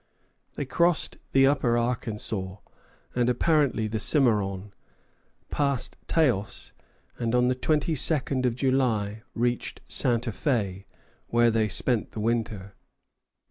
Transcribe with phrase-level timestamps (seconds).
[0.55, 2.55] They crossed the upper Arkansas,
[3.13, 4.73] and apparently the Cimarron,
[5.51, 6.73] passed Taos,
[7.19, 10.85] and on the 22d of July reached Santa Fé,
[11.27, 12.73] where they spent the winter.